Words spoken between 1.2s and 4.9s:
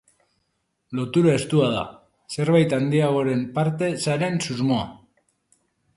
estua da, zerbait handiagoaren parte zaren susmoa.